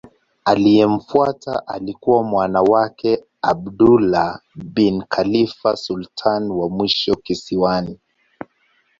Aliyemfuata 0.45 1.67
alikuwa 1.67 2.23
mwana 2.23 2.61
wake 2.61 3.23
Abdullah 3.41 4.41
bin 4.55 5.03
Khalifa 5.03 5.75
sultani 5.75 6.49
wa 6.51 6.69
mwisho 6.69 7.15
kisiwani. 7.15 7.99